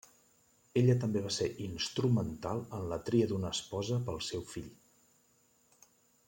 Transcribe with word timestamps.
Ella 0.79 0.93
també 1.01 1.21
va 1.25 1.33
ser 1.35 1.49
instrumental 1.65 2.63
en 2.79 2.87
la 2.95 2.99
tria 3.11 3.29
d'una 3.33 3.53
esposa 3.59 4.01
pel 4.09 4.19
seu 4.33 4.43
fill. 4.55 4.73